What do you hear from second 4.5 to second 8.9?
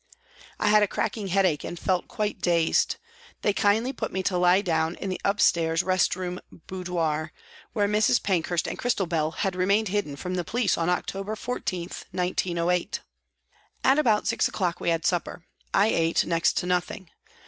down in the upstairs rest room boudoir, where Mrs. Pankhurst and